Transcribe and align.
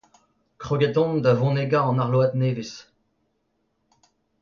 Kroget 0.63 0.95
on 1.03 1.11
da 1.23 1.31
vonegañ 1.41 1.85
an 1.89 2.01
arload 2.03 2.31
nevez. 2.41 2.73